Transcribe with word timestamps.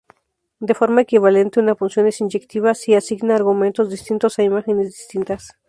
De 0.59 0.73
forma 0.73 1.01
equivalente, 1.01 1.59
una 1.59 1.75
función 1.75 2.07
es 2.07 2.21
inyectiva 2.21 2.73
si 2.73 2.95
asigna 2.95 3.35
argumentos 3.35 3.91
distintos 3.91 4.39
a 4.39 4.43
imágenes 4.43 4.87
distintas. 4.87 5.53